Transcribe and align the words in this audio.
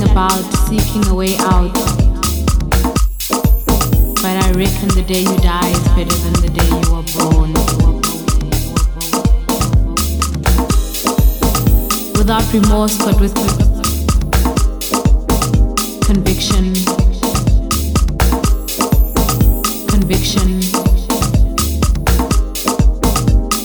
flapping 0.00 0.10
about, 0.10 0.42
seeking 0.68 1.06
a 1.08 1.14
way 1.14 1.36
out. 1.38 1.72
But 4.22 4.36
I 4.36 4.52
reckon 4.52 4.88
the 4.88 5.04
day 5.06 5.20
you 5.20 5.36
die 5.38 5.70
is 5.70 5.88
better 5.88 6.16
than 6.24 6.32
the 6.40 6.50
day 6.54 6.68
you 6.68 6.92
were 6.92 7.04
born. 7.16 7.52
Without 12.16 12.52
remorse, 12.52 12.98
but 12.98 13.20
with 13.20 13.34
conviction. 16.04 16.74
Conviction. 19.88 20.60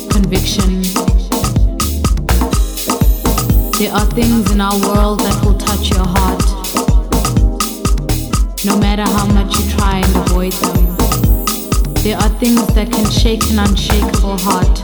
Conviction. 0.09 1.04
There 3.77 3.91
are 3.91 4.05
things 4.05 4.51
in 4.53 4.61
our 4.61 4.79
world 4.87 5.19
that 5.19 5.43
will 5.43 5.57
touch 5.57 5.89
your 5.89 6.05
heart. 6.07 6.41
No 8.63 8.77
matter 8.79 9.03
how 9.03 9.25
much 9.27 9.59
you 9.59 9.69
try 9.69 9.97
and 9.97 10.15
avoid 10.15 10.53
them. 10.53 10.95
There 12.01 12.15
are 12.15 12.29
things 12.39 12.65
that 12.73 12.89
can 12.89 13.11
shake 13.11 13.43
an 13.51 13.59
unshakable 13.59 14.37
heart. 14.39 14.77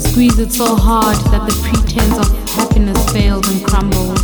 Squeeze 0.00 0.40
it 0.40 0.50
so 0.50 0.74
hard 0.74 1.16
that 1.30 1.48
the 1.48 1.54
pretense 1.62 2.18
of 2.18 2.50
happiness 2.50 3.12
fails 3.12 3.46
and 3.46 3.64
crumbles. 3.64 4.19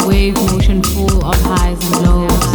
A 0.00 0.08
wave 0.08 0.34
motion 0.34 0.82
full 0.82 1.24
of 1.24 1.40
highs 1.42 1.78
and 1.86 1.96
lows. 2.04 2.46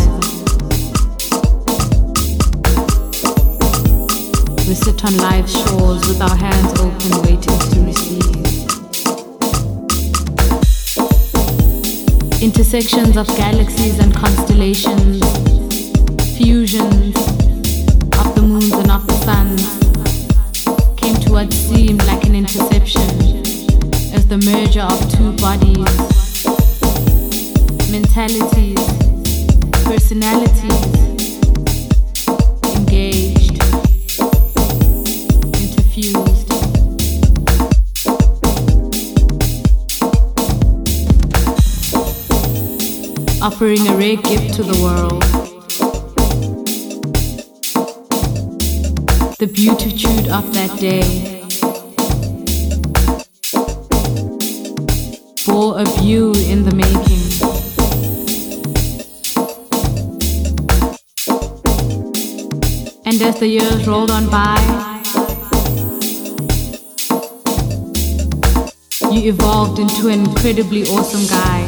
We 4.68 4.76
sit 4.76 5.04
on 5.06 5.18
life's 5.18 5.54
shores 5.54 6.08
with 6.08 6.22
our 6.22 6.36
hands 6.36 6.72
open, 6.80 7.12
waiting 7.24 7.60
to 7.72 7.80
receive. 7.86 8.22
Intersections 12.42 13.18
of 13.18 13.28
galaxies 13.28 14.00
and 14.00 14.14
constellations, 14.14 15.22
for 55.86 56.04
you 56.04 56.32
in 56.48 56.64
the 56.64 56.76
making. 56.76 57.22
And 63.06 63.22
as 63.22 63.40
the 63.40 63.48
years 63.48 63.88
rolled 63.88 64.12
on 64.12 64.30
by, 64.30 64.58
you 69.12 69.30
evolved 69.30 69.80
into 69.80 70.08
an 70.10 70.26
incredibly 70.26 70.84
awesome 70.84 71.26
guy, 71.28 71.62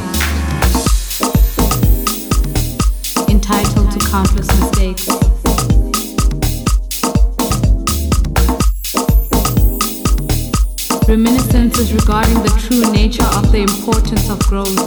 entitled 3.30 3.92
to 3.92 4.00
countless 4.10 4.48
mistakes. 4.60 5.23
Reminiscences 11.14 11.94
regarding 11.94 12.42
the 12.42 12.50
true 12.58 12.92
nature 12.92 13.22
of 13.36 13.52
the 13.52 13.60
importance 13.60 14.32
of 14.32 14.40
growth 14.50 14.80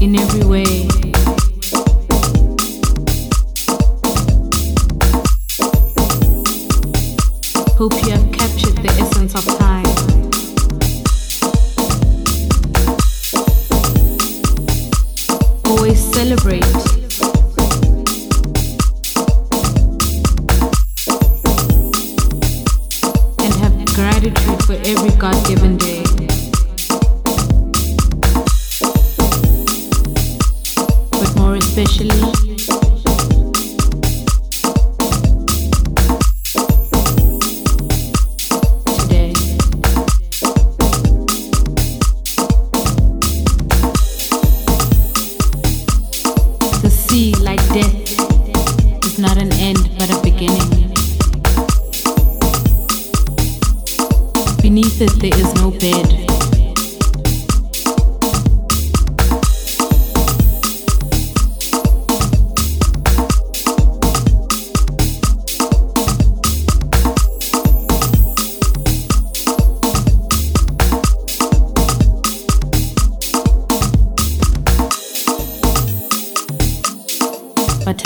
in 0.00 0.14
every 0.14 0.46
way. 0.46 1.19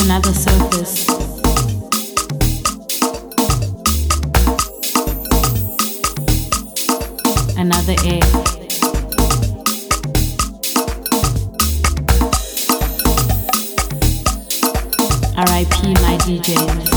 Another 0.00 0.32
surface. 0.32 1.08
another 7.56 7.94
air. 8.04 8.20
RIP 15.36 15.74
my 16.02 16.16
DJs. 16.24 16.93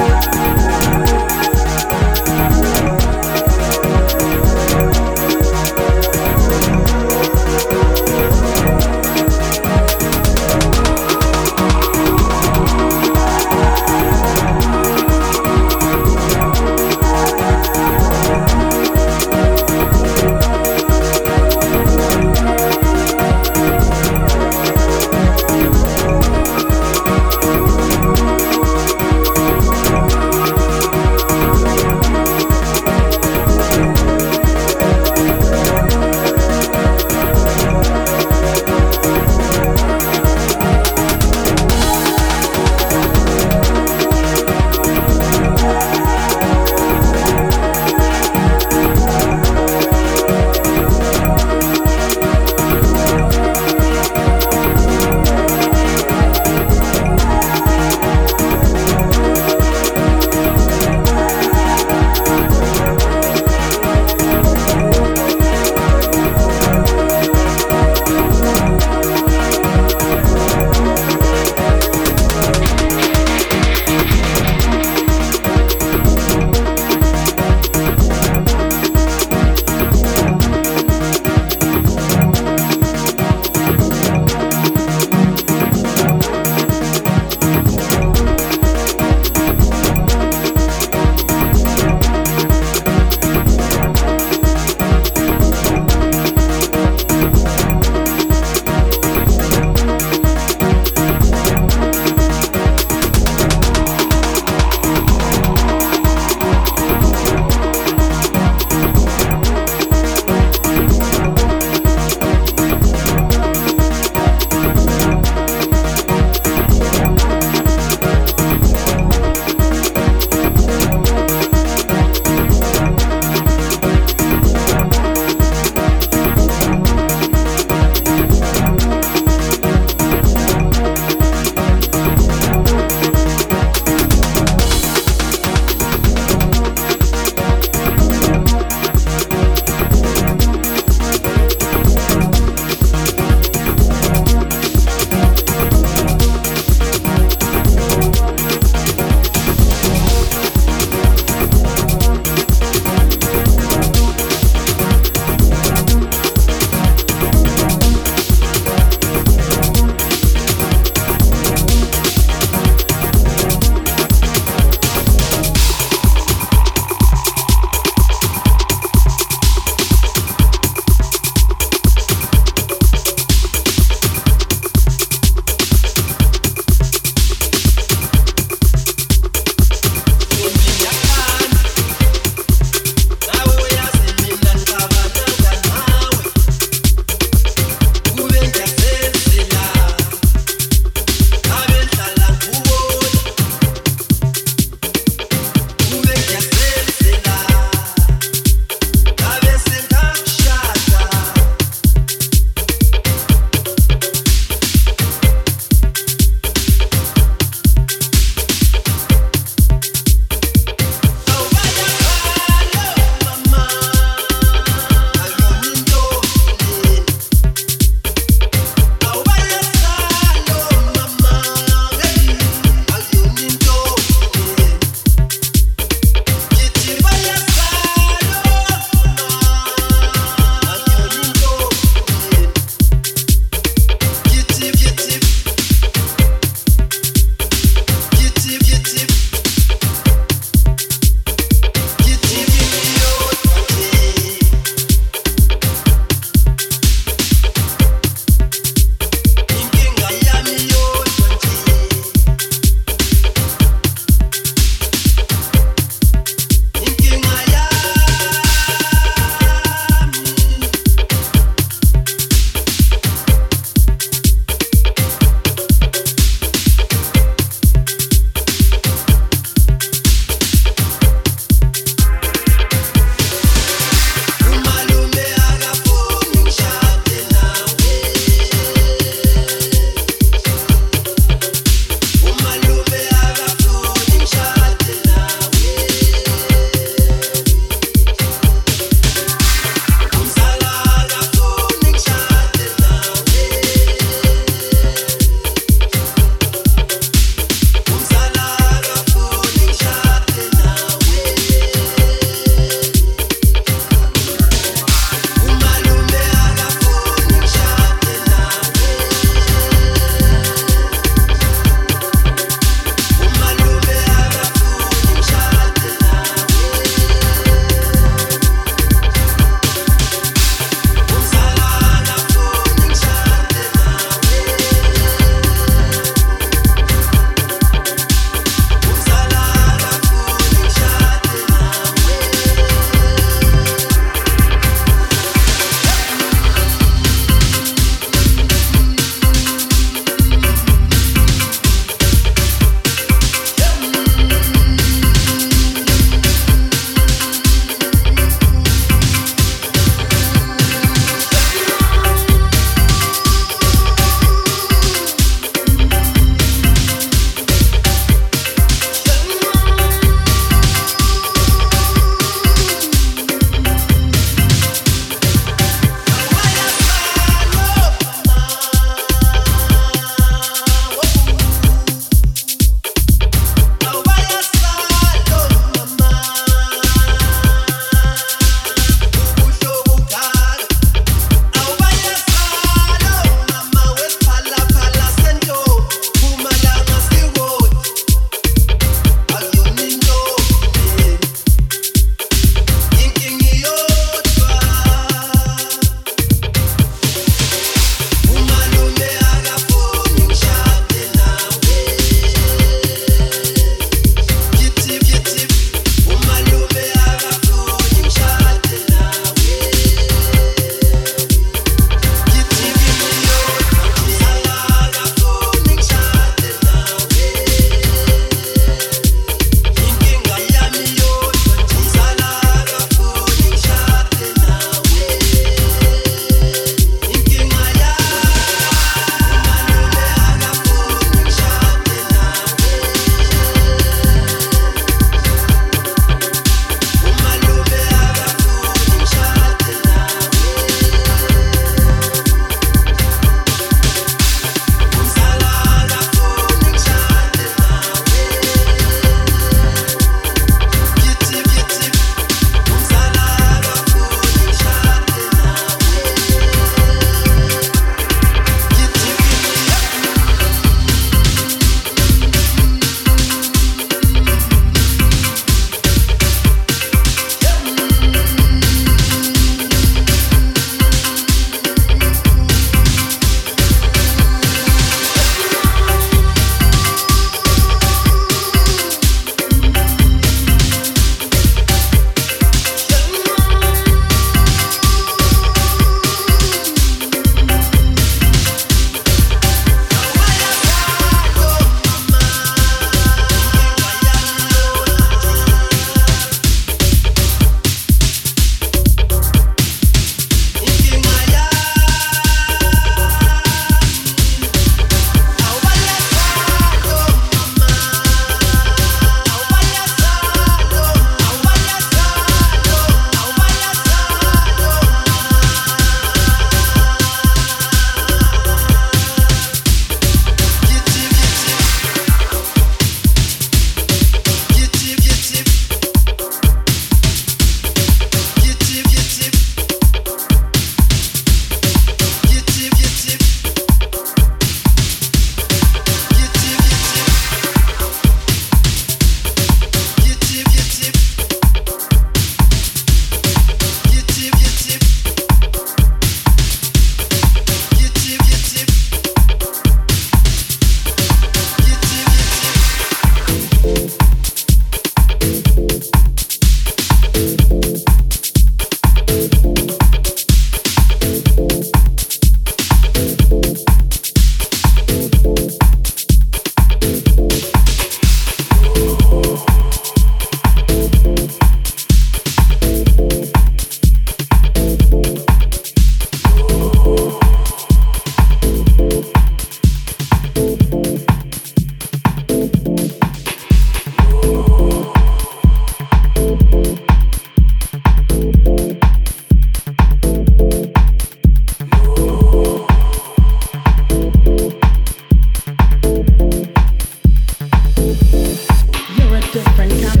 anytime. 599.61 600.00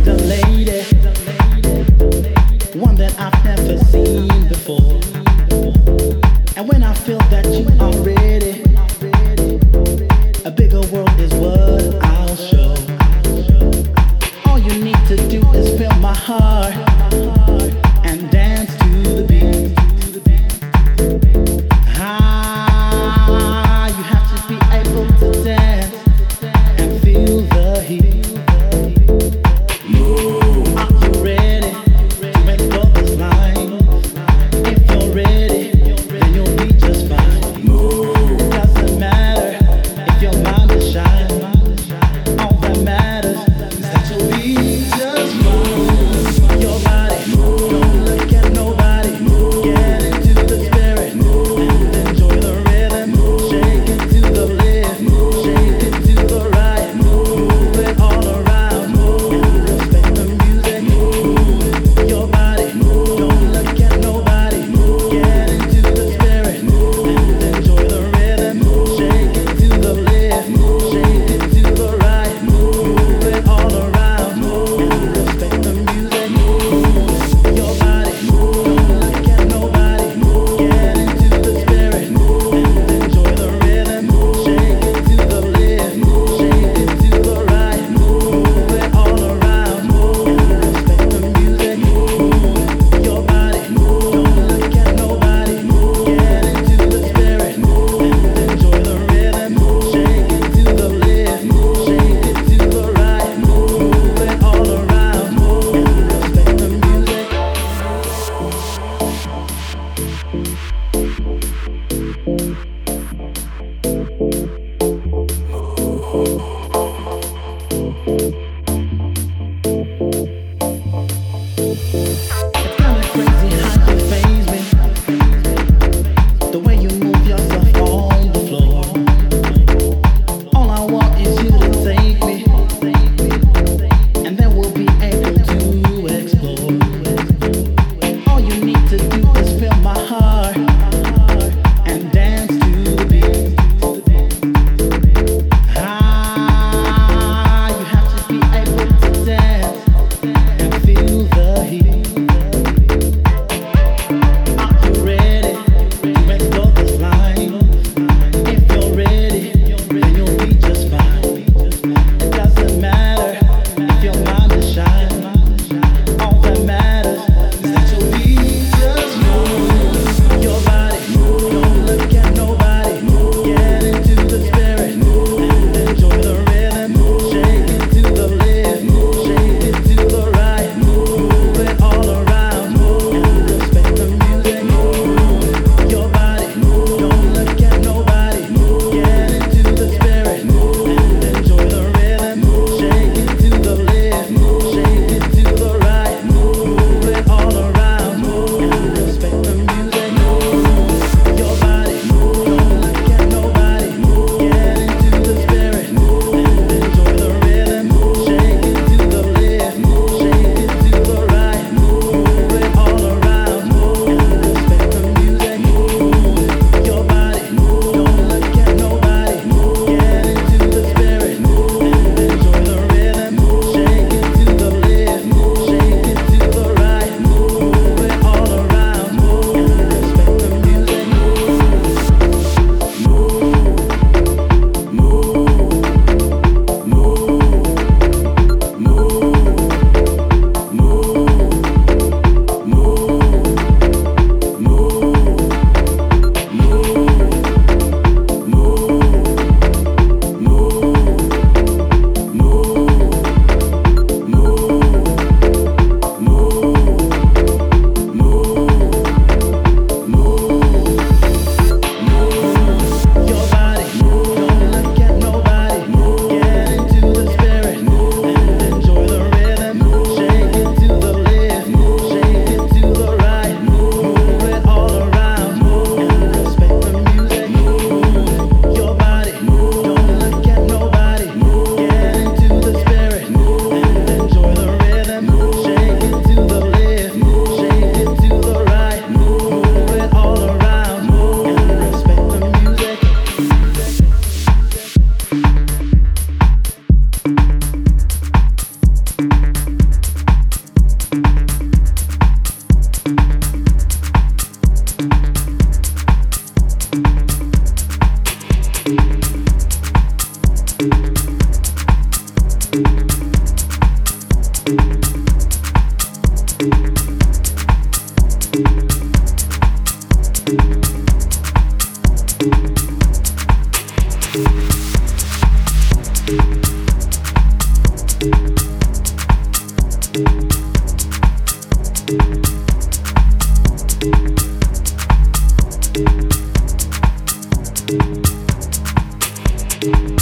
thank 339.81 340.21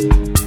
you 0.00 0.37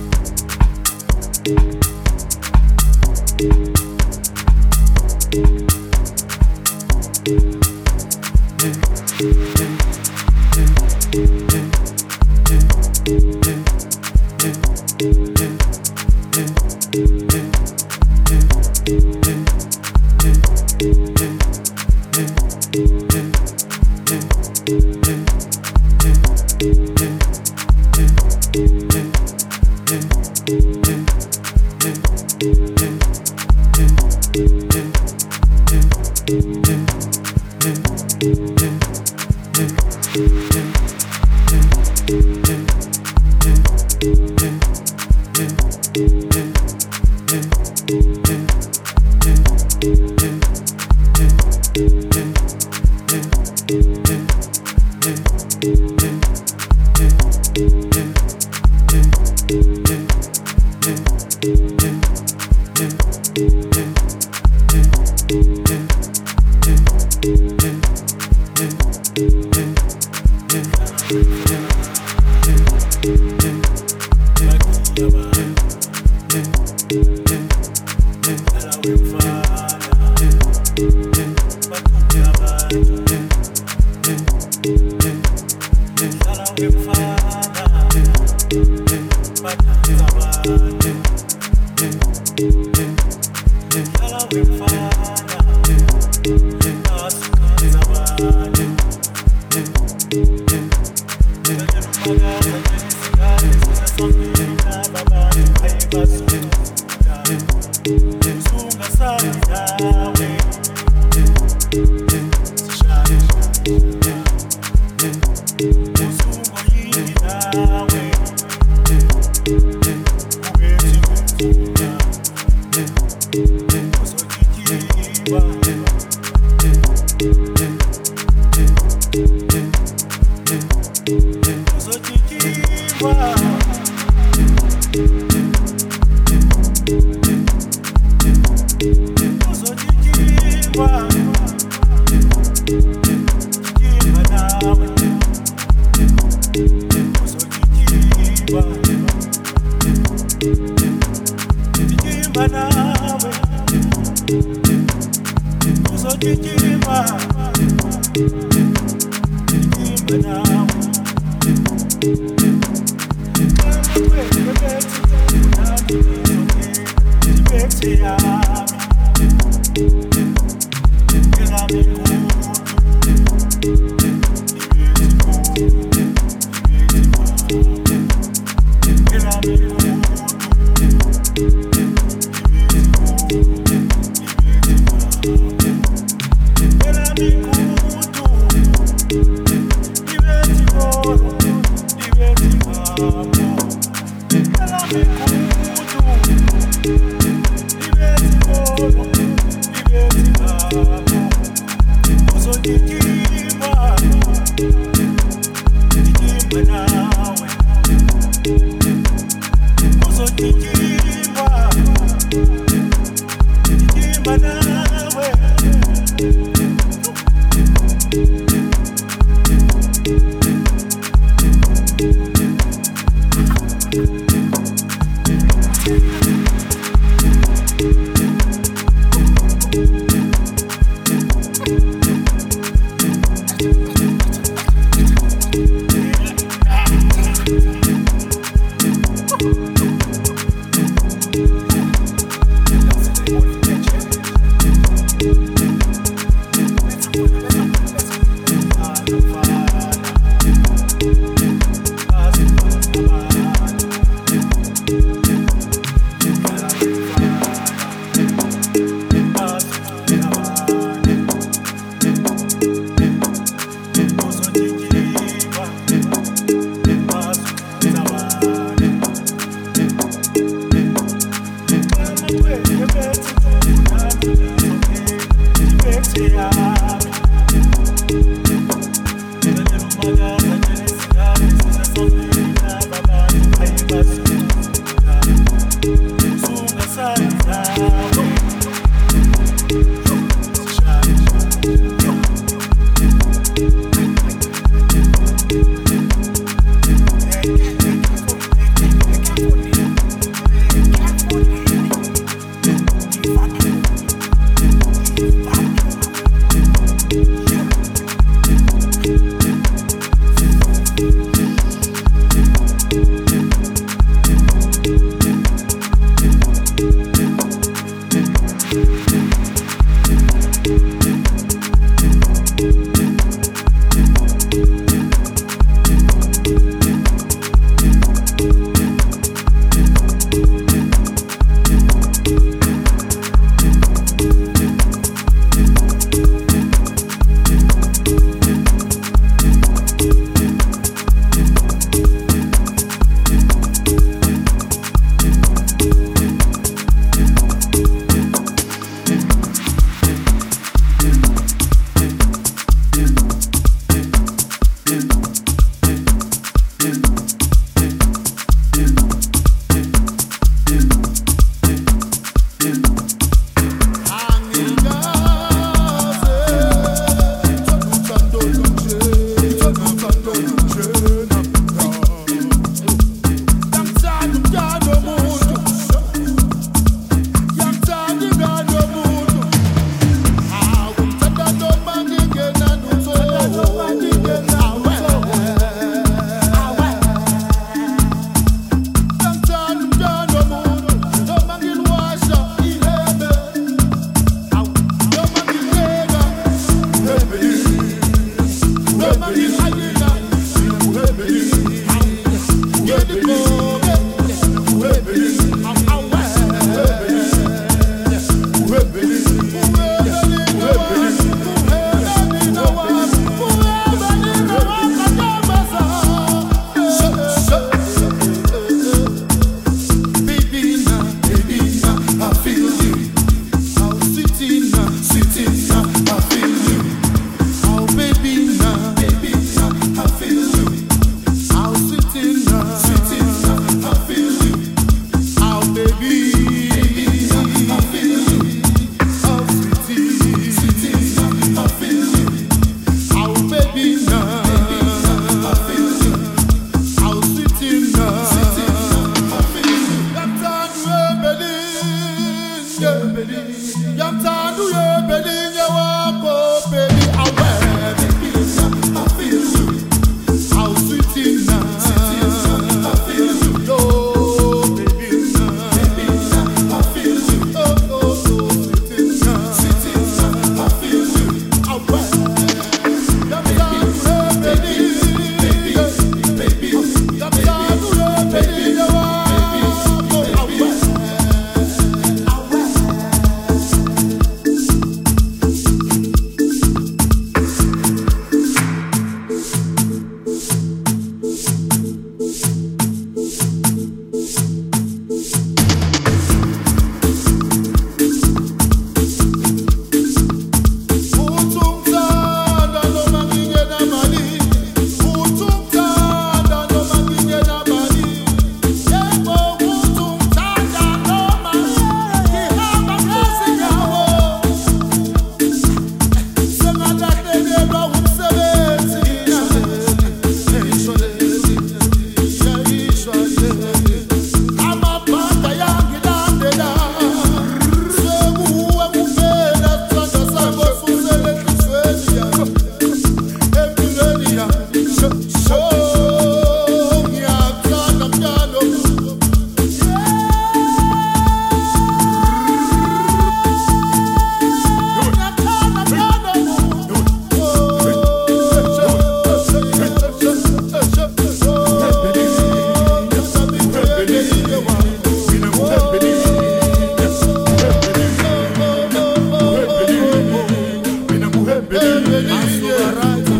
Bienvenido. 561.71 563.30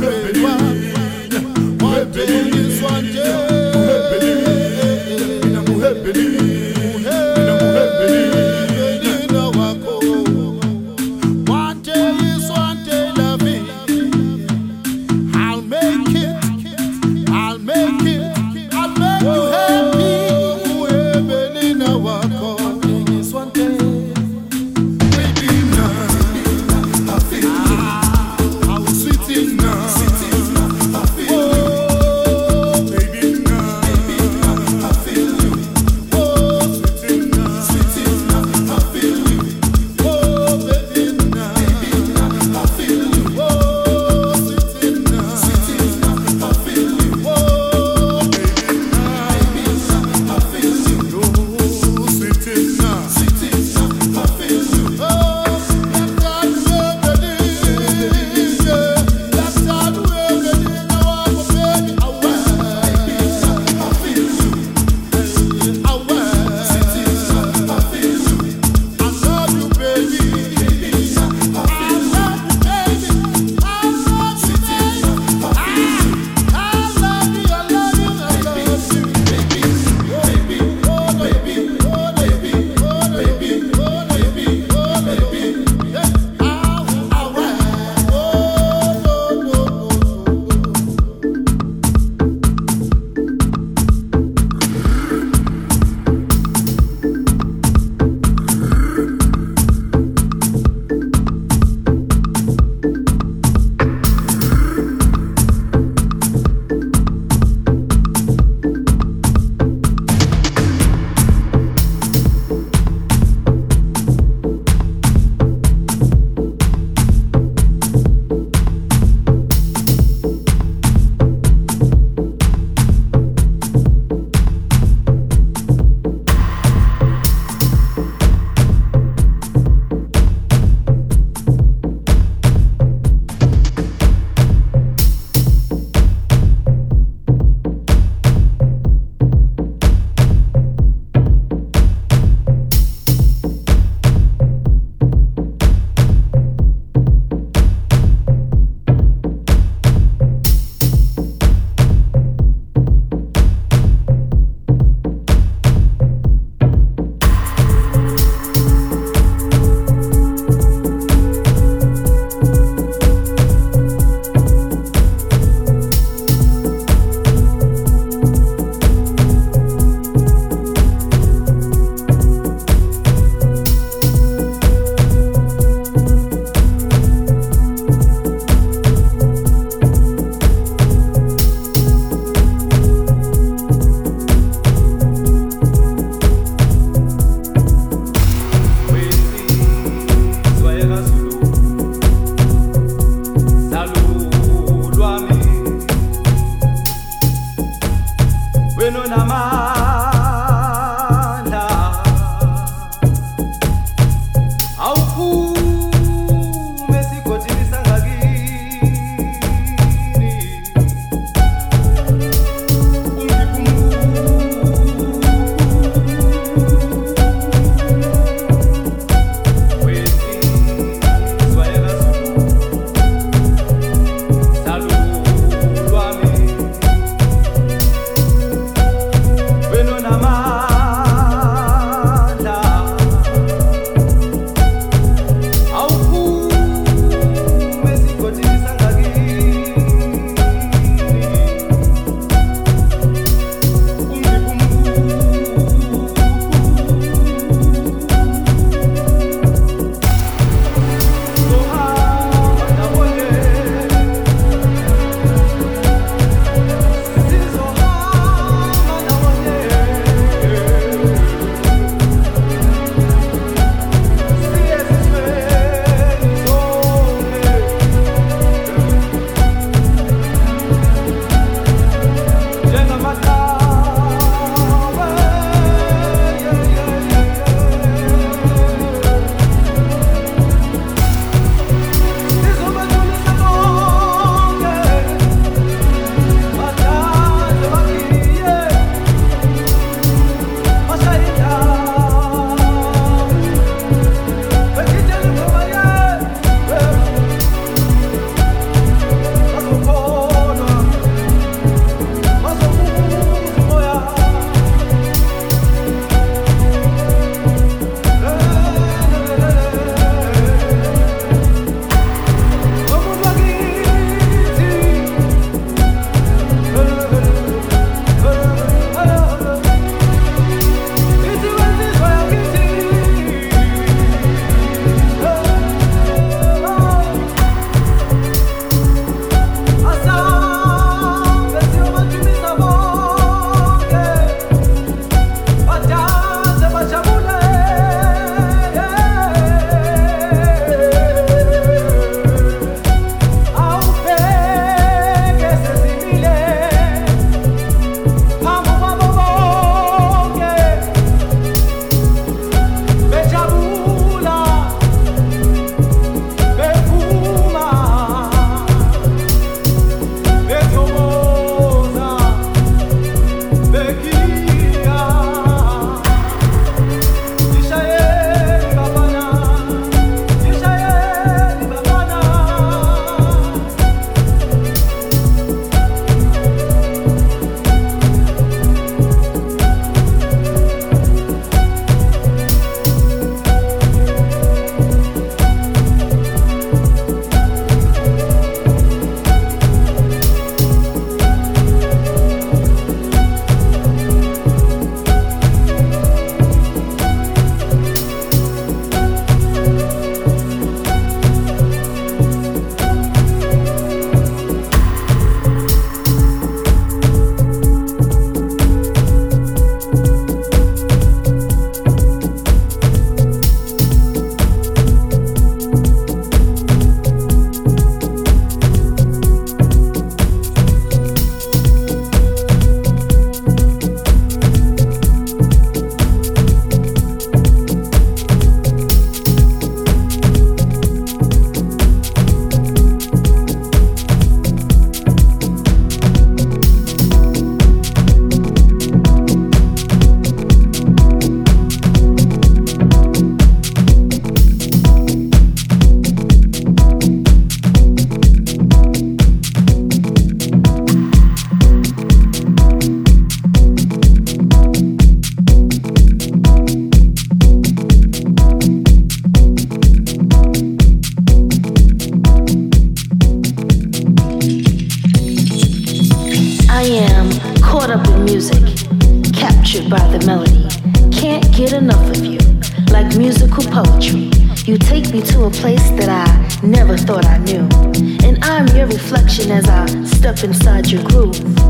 Heard 481.10 481.61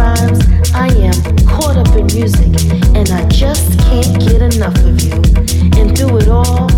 rhymes. 0.00 0.40
I 0.72 0.88
am 1.08 1.18
caught 1.46 1.76
up 1.76 1.92
in 2.00 2.06
music 2.18 2.52
and 2.96 3.06
I 3.10 3.22
just 3.28 3.78
can't 3.86 4.14
get 4.26 4.40
enough 4.40 4.78
of 4.88 4.96
you. 5.04 5.16
And 5.78 5.86
through 5.96 6.18
it 6.22 6.28
all, 6.28 6.68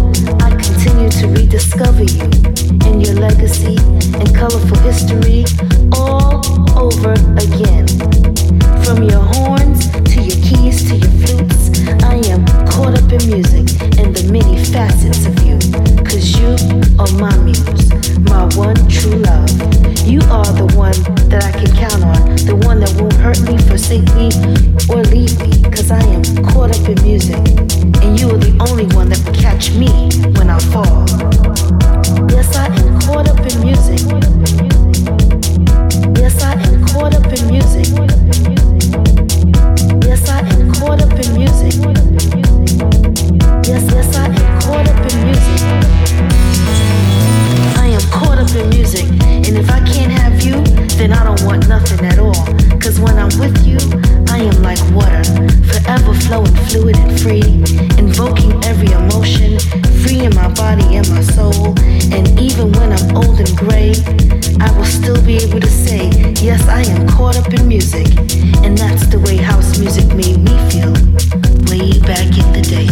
I 0.43 0.51
continue 0.67 1.11
to 1.21 1.27
rediscover 1.29 2.05
you 2.05 2.27
and 2.87 2.97
your 3.05 3.17
legacy 3.27 3.77
and 4.19 4.29
colorful 4.35 4.79
history 4.89 5.45
all 5.93 6.43
over 6.77 7.15
again. 7.47 7.87
From 8.85 8.99
your 9.05 9.25
horns 9.35 9.91
to 10.11 10.19
your 10.29 10.39
keys 10.47 10.79
to 10.89 10.95
your 10.97 11.15
flutes, 11.23 11.65
I 12.03 12.17
am 12.33 12.43
caught 12.67 12.95
up 12.99 13.09
in 13.17 13.23
music 13.31 13.67
and 14.01 14.15
the 14.17 14.25
many 14.33 14.57
facets 14.65 15.27
of 15.27 15.35
you. 15.47 15.92
Cause 16.05 16.39
you 16.39 16.57
are 16.99 17.11
my 17.19 17.35
muse, 17.39 18.19
my 18.29 18.45
one 18.55 18.77
true 18.89 19.17
love. 19.17 19.51
You 20.07 20.21
are 20.31 20.45
the 20.53 20.71
one 20.77 20.93
that 21.29 21.45
I 21.45 21.53
can 21.53 21.75
count 21.77 22.03
on, 22.05 22.37
the 22.45 22.57
one 22.67 22.81
that 22.81 22.93
won't 23.01 23.15
hurt 23.15 23.41
me, 23.43 23.57
forsake 23.69 24.05
me, 24.15 24.29
or 24.91 25.03
leave 25.05 25.39
me. 25.41 25.63
Cause 25.71 25.91
I 25.91 26.01
am 26.01 26.23
caught 26.53 26.71
up 26.71 26.89
in 26.89 27.01
music, 27.03 27.39
and 28.03 28.19
you 28.19 28.31
are 28.31 28.39
the 28.39 28.57
only 28.69 28.87
one 28.95 29.09
that 29.09 29.23
will 29.25 29.35
catch 29.35 29.73
me 29.73 30.11
when 30.39 30.51
I 30.51 30.59
fall. 30.71 31.07
Yes, 32.31 32.57
I 32.57 32.67
am 32.67 33.01
caught 33.01 33.29
up 33.29 33.41
in 33.41 33.61
music. 33.63 34.01
Yes, 36.19 36.43
I 36.43 36.55
am 36.67 36.85
caught 36.89 37.15
up 37.15 37.27
in 37.33 37.47
music. 37.47 37.89
Yes, 40.05 40.29
I 40.29 40.41
am 40.41 40.73
caught 40.75 41.01
up 41.01 41.13
in 41.19 41.35
music. 41.39 42.42
good 48.53 48.69
music. 48.69 49.07
And 49.23 49.57
if 49.57 49.71
I 49.71 49.81
can't 49.81 50.13
have 50.13 50.43
you, 50.43 50.63
then 50.99 51.13
I 51.13 51.25
don't 51.25 51.43
want 51.45 51.69
nothing 51.69 52.05
at 52.05 52.19
all. 52.19 52.45
Cause 52.79 53.01
when 53.01 53.17
I'm 53.19 53.33
with 53.41 53.57
you, 53.67 53.79
I 54.29 54.39
am 54.45 54.63
like 54.63 54.81
water, 54.93 55.25
forever 55.73 56.13
flowing 56.27 56.55
fluid 56.69 56.97
and 56.99 57.19
free, 57.21 57.43
invoking 57.97 58.53
every 58.65 58.93
emotion, 58.93 59.59
freeing 60.03 60.35
my 60.35 60.53
body 60.53 60.97
and 60.97 61.09
my 61.09 61.23
soul. 61.23 61.75
And 62.13 62.29
even 62.39 62.73
when 62.73 62.93
I'm 62.93 63.17
old 63.17 63.41
and 63.41 63.57
gray, 63.57 63.95
I 64.61 64.71
will 64.77 64.85
still 64.85 65.21
be 65.25 65.37
able 65.37 65.61
to 65.61 65.71
say, 65.71 66.11
yes, 66.43 66.69
I 66.69 66.83
am 66.83 67.09
caught 67.09 67.37
up 67.37 67.53
in 67.55 67.67
music. 67.67 68.07
And 68.65 68.77
that's 68.77 69.07
the 69.07 69.19
way 69.25 69.37
house 69.39 69.79
music 69.79 70.07
made 70.15 70.39
me 70.39 70.55
feel 70.69 70.93
way 71.73 71.99
back 72.01 72.29
in 72.37 72.53
the 72.53 72.63
day. 72.69 72.89